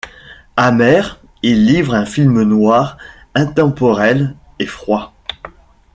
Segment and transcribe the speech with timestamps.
[0.57, 2.97] Amer, il livre un film noir,
[3.35, 5.13] intemporel et froid.